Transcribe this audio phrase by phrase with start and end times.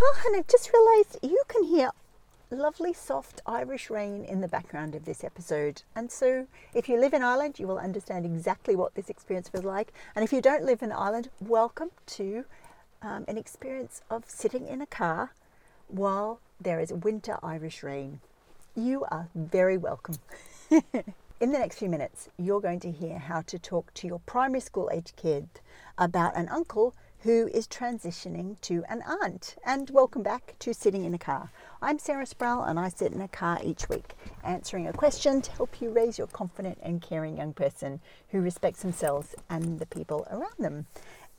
[0.00, 1.90] Oh, and I've just realised you can hear
[2.52, 5.82] lovely soft Irish rain in the background of this episode.
[5.96, 9.64] And so, if you live in Ireland, you will understand exactly what this experience was
[9.64, 9.92] like.
[10.14, 12.44] And if you don't live in Ireland, welcome to
[13.02, 15.32] um, an experience of sitting in a car
[15.88, 18.20] while there is winter Irish rain.
[18.76, 20.18] You are very welcome.
[20.70, 24.60] in the next few minutes, you're going to hear how to talk to your primary
[24.60, 25.48] school age kid
[25.98, 29.56] about an uncle who is transitioning to an aunt.
[29.64, 31.50] And welcome back to Sitting in a Car.
[31.82, 34.14] I'm Sarah Sproul and I sit in a car each week
[34.44, 38.82] answering a question to help you raise your confident and caring young person who respects
[38.82, 40.86] themselves and the people around them.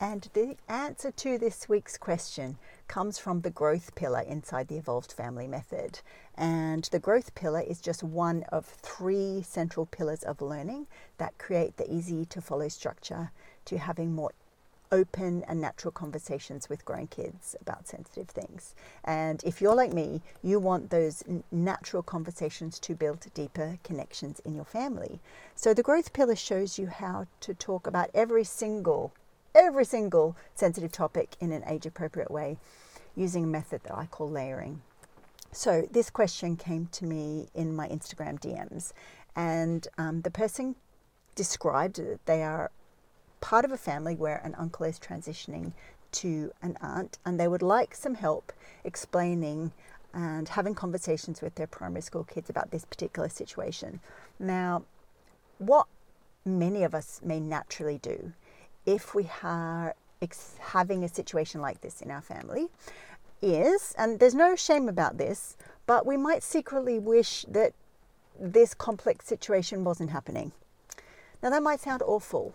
[0.01, 5.13] And the answer to this week's question comes from the growth pillar inside the Evolved
[5.13, 6.01] Family Method.
[6.35, 10.87] And the growth pillar is just one of three central pillars of learning
[11.17, 13.31] that create the easy to follow structure
[13.65, 14.31] to having more
[14.91, 18.75] open and natural conversations with grown kids about sensitive things.
[19.03, 24.55] And if you're like me, you want those natural conversations to build deeper connections in
[24.55, 25.20] your family.
[25.55, 29.13] So the growth pillar shows you how to talk about every single
[29.55, 32.57] every single sensitive topic in an age appropriate way
[33.15, 34.82] using a method that I call layering.
[35.51, 38.93] So this question came to me in my Instagram DMs
[39.35, 40.76] and um, the person
[41.34, 42.70] described that they are
[43.41, 45.73] part of a family where an uncle is transitioning
[46.12, 48.51] to an aunt and they would like some help
[48.84, 49.71] explaining
[50.13, 53.99] and having conversations with their primary school kids about this particular situation.
[54.40, 54.84] Now,
[55.60, 55.85] what
[56.45, 58.34] many of us may naturally do
[58.85, 62.70] if we are ex- having a situation like this in our family
[63.41, 67.73] is, and there's no shame about this, but we might secretly wish that
[68.40, 70.51] this complex situation wasn't happening.
[71.41, 72.53] Now, that might sound awful,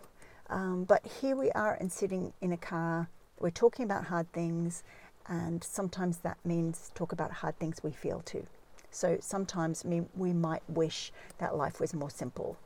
[0.50, 3.08] um, but here we are and sitting in a car.
[3.40, 4.82] We're talking about hard things,
[5.26, 8.46] and sometimes that means talk about hard things we feel too.
[8.90, 12.56] So sometimes we, we might wish that life was more simple.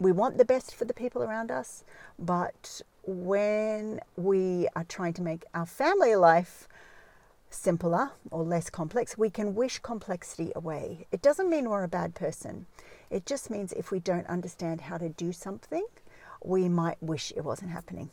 [0.00, 1.84] We want the best for the people around us,
[2.18, 6.68] but when we are trying to make our family life
[7.50, 11.06] simpler or less complex, we can wish complexity away.
[11.12, 12.66] It doesn't mean we're a bad person.
[13.10, 15.86] It just means if we don't understand how to do something,
[16.42, 18.10] we might wish it wasn't happening,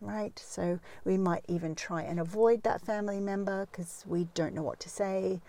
[0.00, 0.38] right?
[0.38, 4.80] So we might even try and avoid that family member because we don't know what
[4.80, 5.40] to say.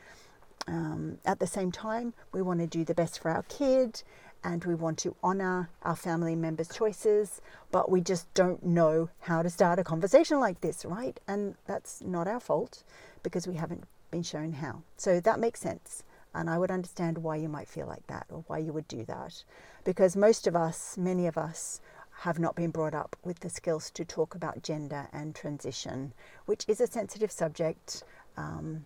[0.67, 4.03] Um, at the same time, we want to do the best for our kid
[4.43, 9.41] and we want to honor our family members' choices, but we just don't know how
[9.41, 11.19] to start a conversation like this, right?
[11.27, 12.83] And that's not our fault
[13.23, 14.83] because we haven't been shown how.
[14.95, 16.03] So that makes sense.
[16.33, 19.03] And I would understand why you might feel like that or why you would do
[19.05, 19.43] that.
[19.83, 21.81] Because most of us, many of us,
[22.21, 26.13] have not been brought up with the skills to talk about gender and transition,
[26.45, 28.03] which is a sensitive subject,
[28.35, 28.85] um,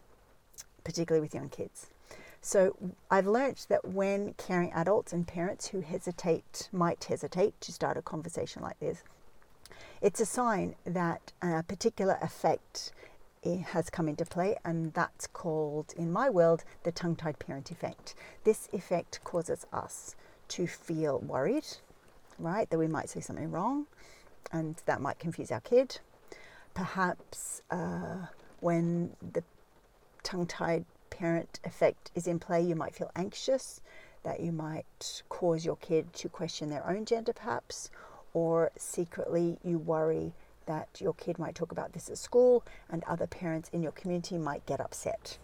[0.84, 1.88] particularly with young kids.
[2.42, 2.76] So
[3.10, 8.02] I've learnt that when caring adults and parents who hesitate, might hesitate to start a
[8.02, 9.04] conversation like this,
[10.02, 12.92] it's a sign that a particular effect
[13.46, 17.72] eh, has come into play, and that's called, in my world, the tongue tied parent
[17.72, 18.16] effect.
[18.44, 20.16] This effect causes us
[20.50, 21.68] to feel worried,
[22.42, 22.70] right?
[22.70, 23.88] That we might say something wrong
[24.52, 26.00] and that might confuse our kid.
[26.74, 28.28] Perhaps uh,
[28.60, 29.44] when the
[30.24, 33.82] tongue tied parent effect is in play, you might feel anxious,
[34.24, 37.90] that you might cause your kid to question their own gender, perhaps,
[38.34, 40.34] or secretly you worry
[40.66, 44.38] that your kid might talk about this at school and other parents in your community
[44.38, 45.38] might get upset.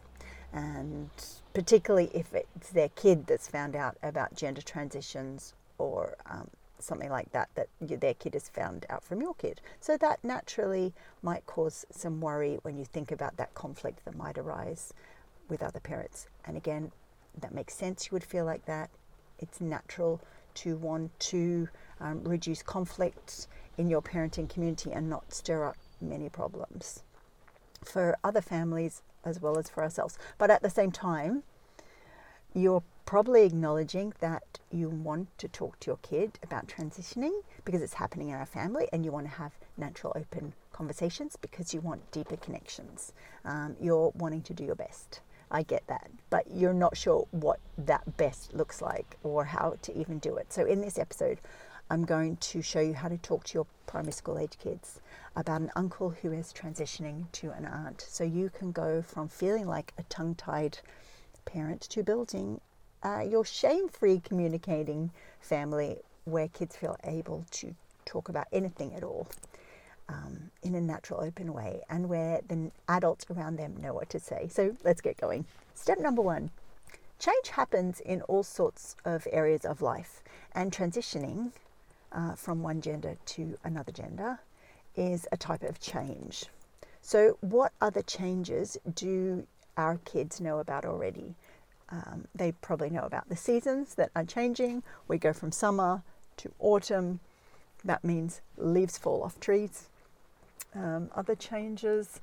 [0.53, 1.09] And
[1.53, 6.49] particularly if it's their kid that's found out about gender transitions or um,
[6.79, 9.61] something like that that their kid has found out from your kid.
[9.79, 14.38] So that naturally might cause some worry when you think about that conflict that might
[14.38, 14.93] arise
[15.49, 16.27] with other parents.
[16.45, 16.91] And again,
[17.39, 18.05] that makes sense.
[18.05, 18.89] You would feel like that.
[19.39, 20.21] It's natural
[20.55, 21.67] to want to
[21.99, 27.03] um, reduce conflict in your parenting community and not stir up many problems
[27.85, 30.17] for other families as well as for ourselves.
[30.38, 31.44] But at the same time,
[32.53, 37.31] you're probably acknowledging that you want to talk to your kid about transitioning
[37.63, 41.74] because it's happening in our family and you want to have natural, open conversations because
[41.74, 43.13] you want deeper connections.
[43.45, 45.21] Um, you're wanting to do your best.
[45.50, 49.98] I get that, but you're not sure what that best looks like or how to
[49.98, 50.51] even do it.
[50.51, 51.39] So, in this episode,
[51.89, 55.00] I'm going to show you how to talk to your primary school age kids
[55.38, 58.06] about an uncle who is transitioning to an aunt.
[58.06, 60.80] So, you can go from feeling like a tongue tied
[61.45, 62.60] parent to building
[63.03, 69.03] uh, your shame free communicating family where kids feel able to talk about anything at
[69.03, 69.27] all.
[70.09, 74.19] um, in a natural, open way, and where the adults around them know what to
[74.19, 74.47] say.
[74.49, 75.45] So let's get going.
[75.75, 76.51] Step number one
[77.19, 80.23] change happens in all sorts of areas of life,
[80.53, 81.51] and transitioning
[82.11, 84.39] uh, from one gender to another gender
[84.95, 86.45] is a type of change.
[87.01, 89.47] So, what other changes do
[89.77, 91.35] our kids know about already?
[91.89, 94.84] Um, they probably know about the seasons that are changing.
[95.07, 96.04] We go from summer
[96.38, 97.19] to autumn.
[97.84, 99.88] That means leaves fall off trees.
[100.75, 102.19] Um, other changes,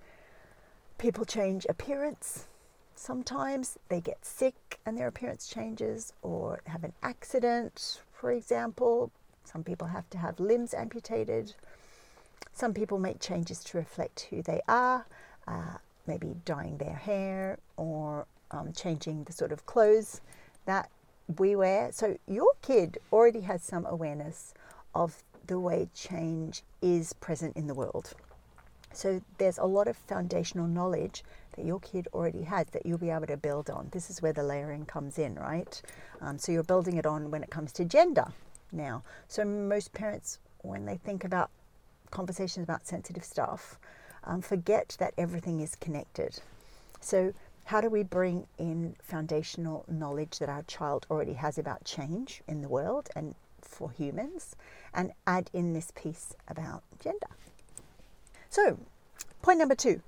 [0.99, 2.47] people change appearance.
[2.95, 9.11] Sometimes they get sick and their appearance changes, or have an accident, for example.
[9.45, 11.55] Some people have to have limbs amputated.
[12.53, 15.07] Some people make changes to reflect who they are,
[15.49, 20.21] uh, maybe dyeing their hair or um, changing the sort of clothes
[20.67, 20.89] that
[21.39, 21.91] we wear.
[21.93, 24.55] So your kid already has some awareness
[24.95, 28.13] of the way change is present in the world.
[28.93, 31.25] So there's a lot of foundational knowledge
[31.57, 33.89] that your kid already has that you'll be able to build on.
[33.91, 35.83] This is where the layering comes in, right?
[36.21, 38.27] Um, so you're building it on when it comes to gender
[38.71, 39.03] now.
[39.27, 41.51] So most parents, when they think about
[42.11, 43.79] conversations about sensitive stuff,
[44.23, 46.41] um, forget that everything is connected.
[47.01, 47.35] So
[47.65, 52.61] how do we bring in foundational knowledge that our child already has about change in
[52.61, 54.55] the world and for humans
[54.93, 57.29] and add in this piece about gender?
[58.51, 58.79] So,
[59.43, 60.03] point number two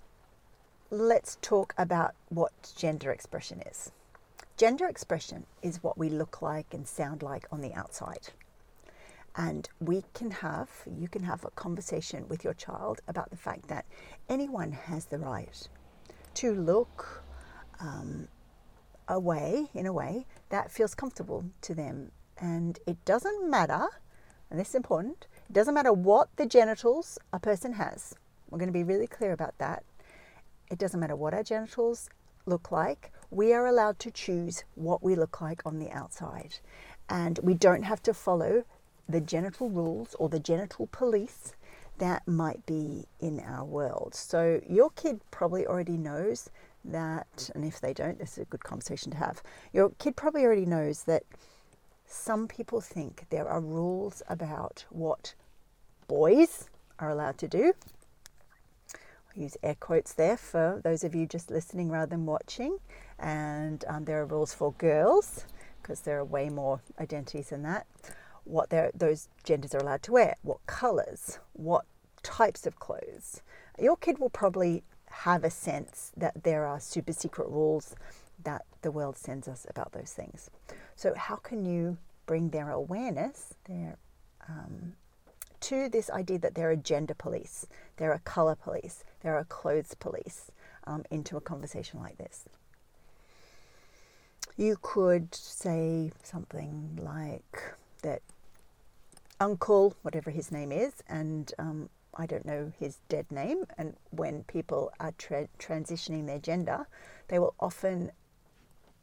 [0.90, 3.90] let's talk about what gender expression is.
[4.56, 8.28] Gender expression is what we look like and sound like on the outside.
[9.34, 13.68] And we can have, you can have a conversation with your child about the fact
[13.68, 13.84] that
[14.28, 15.68] anyone has the right
[16.34, 17.24] to look
[17.80, 18.28] um,
[19.08, 22.10] a way, in a way, that feels comfortable to them.
[22.38, 23.86] And it doesn't matter,
[24.50, 28.14] and this is important, it doesn't matter what the genitals a person has.
[28.50, 29.84] We're going to be really clear about that.
[30.70, 32.10] It doesn't matter what our genitals
[32.46, 36.58] look like, we are allowed to choose what we look like on the outside.
[37.08, 38.64] And we don't have to follow
[39.08, 41.54] the genital rules or the genital police
[41.98, 44.14] that might be in our world.
[44.14, 46.50] So your kid probably already knows
[46.92, 49.42] that, and if they don't, this is a good conversation to have.
[49.72, 51.22] Your kid probably already knows that
[52.06, 55.34] some people think there are rules about what
[56.06, 56.68] boys
[56.98, 57.72] are allowed to do.
[58.94, 62.78] I'll use air quotes there for those of you just listening rather than watching.
[63.18, 65.46] And um, there are rules for girls
[65.82, 67.86] because there are way more identities than that.
[68.44, 71.84] What those genders are allowed to wear, what colours, what
[72.22, 73.42] types of clothes.
[73.78, 74.84] Your kid will probably
[75.24, 77.94] have a sense that there are super secret rules
[78.44, 80.50] that the world sends us about those things.
[80.94, 81.96] So, how can you
[82.26, 83.96] bring their awareness their,
[84.48, 84.92] um,
[85.60, 87.66] to this idea that there are gender police,
[87.96, 90.50] there are color police, there are clothes police
[90.86, 92.44] um, into a conversation like this?
[94.56, 98.22] You could say something like that
[99.40, 104.44] uncle, whatever his name is, and um, I don't know his dead name, and when
[104.44, 106.86] people are tra- transitioning their gender,
[107.28, 108.10] they will often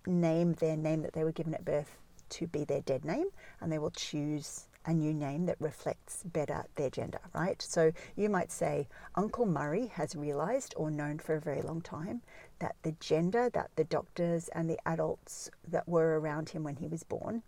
[0.06, 1.98] name their name that they were given at birth
[2.30, 3.28] to be their dead name,
[3.62, 7.62] and they will choose a new name that reflects better their gender, right?
[7.62, 12.22] So you might say, Uncle Murray has realized or known for a very long time
[12.60, 16.88] that the gender that the doctors and the adults that were around him when he
[16.88, 17.44] was born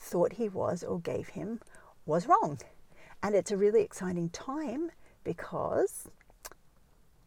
[0.00, 1.60] thought he was or gave him
[2.06, 2.58] was wrong.
[3.26, 4.92] And it's a really exciting time
[5.24, 6.06] because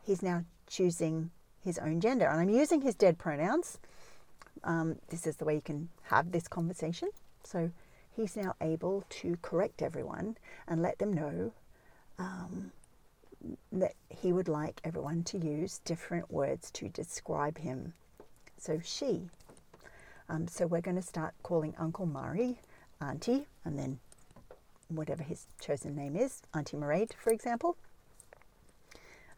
[0.01, 1.29] he's now choosing
[1.61, 2.25] his own gender.
[2.25, 3.79] And I'm using his dead pronouns.
[4.63, 7.09] Um, this is the way you can have this conversation.
[7.43, 7.69] So
[8.15, 10.37] he's now able to correct everyone
[10.69, 11.51] and let them know
[12.17, 12.71] um,
[13.73, 17.91] that he would like everyone to use different words to describe him.
[18.57, 19.23] So she.
[20.29, 22.61] Um, so we're going to start calling Uncle Murray
[23.01, 23.99] Auntie and then
[24.89, 27.77] whatever his chosen name is, Auntie Mairead, for example.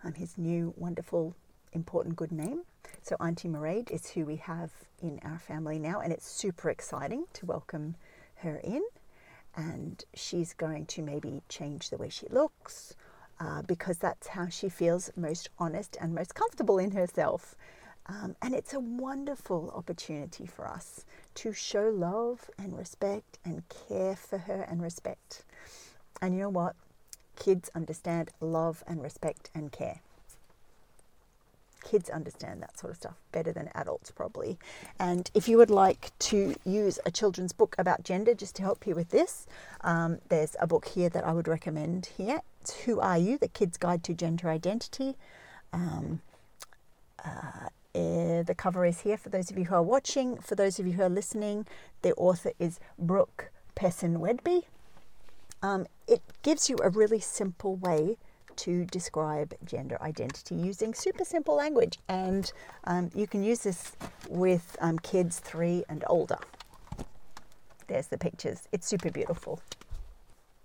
[0.03, 1.35] Um, his new, wonderful,
[1.73, 2.63] important, good name.
[3.03, 7.25] So, Auntie Mairead is who we have in our family now, and it's super exciting
[7.33, 7.95] to welcome
[8.37, 8.81] her in.
[9.55, 12.95] And she's going to maybe change the way she looks
[13.39, 17.55] uh, because that's how she feels most honest and most comfortable in herself.
[18.07, 21.05] Um, and it's a wonderful opportunity for us
[21.35, 25.43] to show love and respect and care for her and respect.
[26.21, 26.75] And you know what?
[27.35, 30.01] Kids understand love and respect and care.
[31.83, 34.59] Kids understand that sort of stuff better than adults, probably.
[34.99, 38.85] And if you would like to use a children's book about gender just to help
[38.85, 39.47] you with this,
[39.81, 43.37] um, there's a book here that I would recommend here It's Who Are You?
[43.39, 45.15] The Kid's Guide to Gender Identity.
[45.73, 46.21] Um,
[47.25, 50.37] uh, uh, the cover is here for those of you who are watching.
[50.37, 51.67] For those of you who are listening,
[52.01, 54.63] the author is Brooke Pessin Wedby.
[55.61, 58.17] Um, it gives you a really simple way
[58.57, 62.51] to describe gender identity using super simple language, and
[62.85, 63.93] um, you can use this
[64.29, 66.37] with um, kids three and older.
[67.87, 69.61] There's the pictures, it's super beautiful.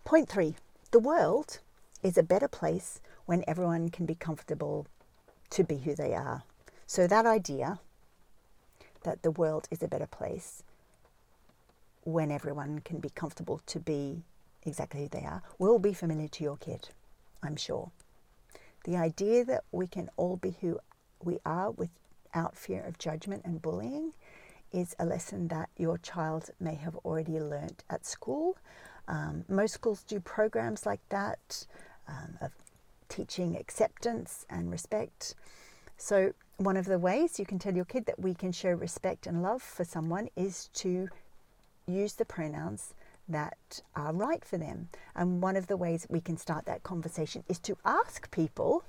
[0.04, 0.54] Point three
[0.92, 1.58] the world
[2.02, 4.86] is a better place when everyone can be comfortable
[5.50, 6.44] to be who they are.
[6.86, 7.80] So, that idea
[9.02, 10.62] that the world is a better place
[12.04, 14.22] when everyone can be comfortable to be
[14.64, 16.90] exactly who they are will be familiar to your kid,
[17.42, 17.90] I'm sure.
[18.84, 20.78] The idea that we can all be who
[21.22, 24.12] we are without fear of judgment and bullying
[24.72, 28.56] is a lesson that your child may have already learnt at school.
[29.08, 31.66] Um, most schools do programs like that
[32.06, 32.52] um, of
[33.08, 35.34] teaching acceptance and respect.
[35.96, 39.26] So, one of the ways you can tell your kid that we can show respect
[39.26, 41.08] and love for someone is to
[41.86, 42.94] use the pronouns
[43.28, 44.88] that are right for them.
[45.14, 48.84] And one of the ways we can start that conversation is to ask people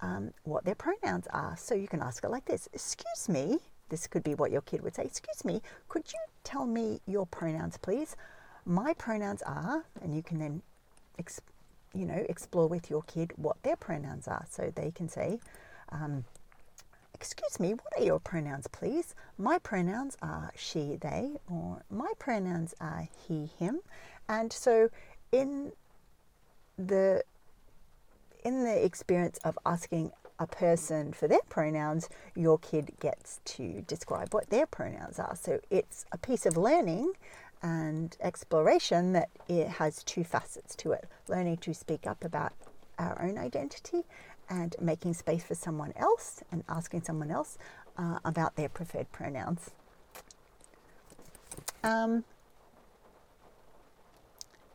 [0.00, 1.56] um, what their pronouns are.
[1.56, 3.58] So you can ask it like this Excuse me,
[3.88, 5.04] this could be what your kid would say.
[5.04, 8.16] Excuse me, could you tell me your pronouns, please?
[8.64, 10.62] My pronouns are, and you can then,
[11.94, 14.44] you know, explore with your kid what their pronouns are.
[14.50, 15.38] So they can say,
[15.90, 16.24] um,
[17.26, 19.16] Excuse me, what are your pronouns, please?
[19.36, 23.80] My pronouns are she, they, or my pronouns are he, him.
[24.28, 24.90] And so
[25.32, 25.72] in
[26.78, 27.24] the
[28.44, 34.32] in the experience of asking a person for their pronouns, your kid gets to describe
[34.32, 35.34] what their pronouns are.
[35.34, 37.12] So it's a piece of learning
[37.60, 42.52] and exploration that it has two facets to it learning to speak up about
[42.98, 44.04] our own identity
[44.48, 47.58] and making space for someone else and asking someone else
[47.98, 49.70] uh, about their preferred pronouns.
[51.82, 52.24] Um,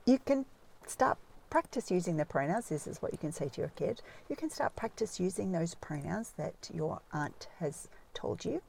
[0.05, 0.45] you can
[0.87, 1.17] start
[1.49, 2.69] practice using the pronouns.
[2.69, 4.01] This is what you can say to your kid.
[4.29, 8.61] You can start practice using those pronouns that your aunt has told you,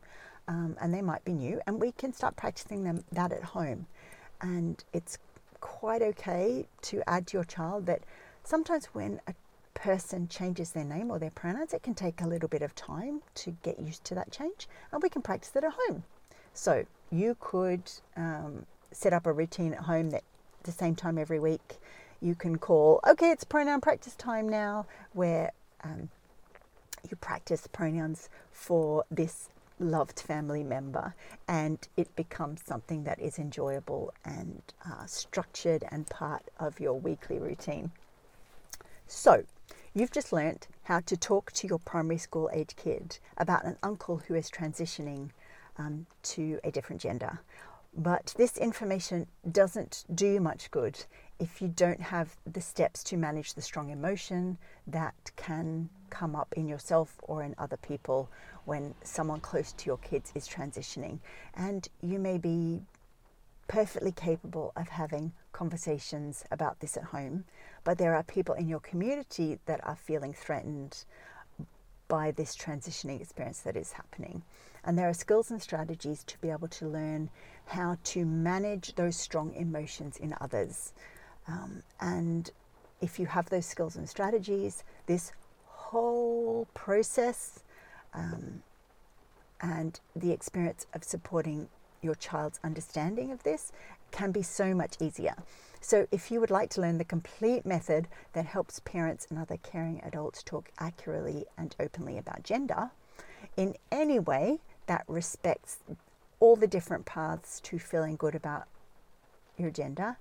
[0.48, 1.60] um, and they might be new.
[1.66, 3.86] And we can start practicing them that at home.
[4.40, 5.18] And it's
[5.60, 8.02] quite okay to add to your child that
[8.42, 9.34] sometimes when a
[9.74, 13.22] person changes their name or their pronouns, it can take a little bit of time
[13.36, 16.04] to get used to that change, and we can practice it at home.
[16.54, 20.24] So you could um, set up a routine at home that
[20.64, 21.78] the same time every week
[22.20, 25.50] you can call, okay, it's pronoun practice time now, where
[25.82, 26.08] um,
[27.10, 29.48] you practice pronouns for this
[29.80, 31.14] loved family member
[31.48, 37.38] and it becomes something that is enjoyable and uh, structured and part of your weekly
[37.38, 37.90] routine.
[39.08, 39.44] So,
[39.94, 44.22] You've just learnt how to talk to your primary school age kid about an uncle
[44.26, 45.30] who is transitioning
[45.76, 47.40] um, to a different gender.
[47.94, 51.04] But this information doesn't do much good
[51.38, 54.56] if you don't have the steps to manage the strong emotion
[54.86, 58.30] that can come up in yourself or in other people
[58.64, 61.18] when someone close to your kids is transitioning.
[61.54, 62.80] And you may be
[63.72, 67.42] perfectly capable of having conversations about this at home,
[67.84, 71.06] but there are people in your community that are feeling threatened
[72.06, 74.42] by this transitioning experience that is happening.
[74.84, 77.30] And there are skills and strategies to be able to learn
[77.64, 80.92] how to manage those strong emotions in others.
[81.48, 82.50] Um, and
[83.00, 85.32] if you have those skills and strategies, this
[85.64, 87.60] whole process
[88.12, 88.62] um,
[89.62, 91.70] and the experience of supporting
[92.02, 93.72] your child's understanding of this
[94.10, 95.34] can be so much easier.
[95.80, 99.56] So, if you would like to learn the complete method that helps parents and other
[99.56, 102.90] caring adults talk accurately and openly about gender
[103.56, 105.78] in any way that respects
[106.40, 108.66] all the different paths to feeling good about
[109.56, 110.16] your gender,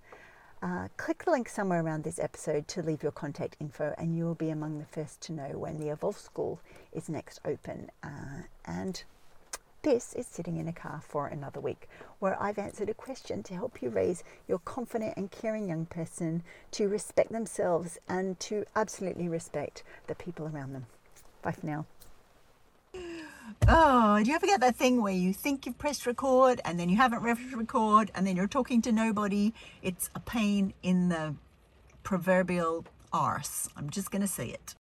[0.62, 4.26] uh, click the link somewhere around this episode to leave your contact info, and you
[4.26, 6.60] will be among the first to know when the Evolve School
[6.92, 7.90] is next open.
[8.04, 9.04] Uh, and
[9.84, 13.56] this is Sitting in a Car for Another Week, where I've answered a question to
[13.56, 19.28] help you raise your confident and caring young person to respect themselves and to absolutely
[19.28, 20.86] respect the people around them.
[21.42, 21.86] Bye for now.
[23.68, 26.88] Oh, do you ever get that thing where you think you've pressed record and then
[26.88, 29.52] you haven't pressed record and then you're talking to nobody?
[29.82, 31.36] It's a pain in the
[32.04, 33.68] proverbial arse.
[33.76, 34.62] I'm just going to say it.